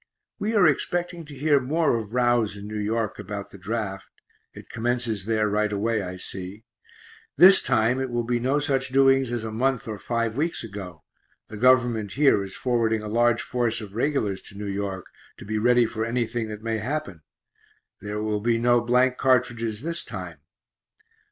[0.39, 4.09] We are expecting to hear of more rows in New York about the draft;
[4.51, 6.65] it commences there right away I see
[7.37, 11.03] this time it will be no such doings as a month or five weeks ago;
[11.49, 15.05] the Gov't here is forwarding a large force of regulars to New York
[15.37, 17.21] to be ready for anything that may happen
[17.99, 20.39] there will be no blank cartridges this time.